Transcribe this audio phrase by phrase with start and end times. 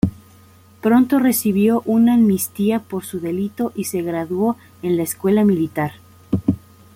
[0.81, 5.91] Pronto recibió una amnistía por su delito y se graduó en la Escuela Militar.